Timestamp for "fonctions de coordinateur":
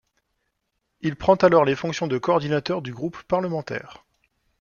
1.75-2.81